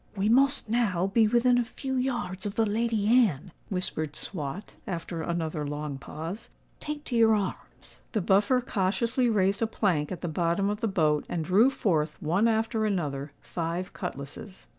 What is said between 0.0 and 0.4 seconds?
"We